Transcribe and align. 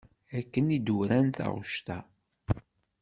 Akken 0.37 0.67
i 0.77 0.79
d-uran 0.79 1.27
taɣect-a. 1.35 1.99